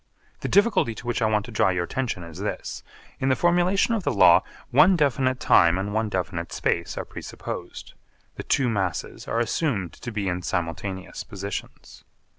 The 0.39 0.47
difficulty 0.47 0.95
to 0.95 1.05
which 1.05 1.21
I 1.21 1.27
want 1.27 1.45
to 1.45 1.51
draw 1.51 1.69
your 1.69 1.83
attention 1.83 2.23
is 2.23 2.39
this: 2.39 2.81
In 3.19 3.29
the 3.29 3.35
formulation 3.35 3.93
of 3.93 4.01
the 4.03 4.11
law 4.11 4.41
one 4.71 4.95
definite 4.95 5.39
time 5.39 5.77
and 5.77 5.93
one 5.93 6.09
definite 6.09 6.51
space 6.51 6.97
are 6.97 7.05
presupposed. 7.05 7.93
The 8.33 8.41
two 8.41 8.67
masses 8.67 9.27
are 9.27 9.39
assumed 9.39 9.93
to 9.93 10.11
be 10.11 10.27
in 10.27 10.41
simultaneous 10.41 11.23
positions. 11.23 12.03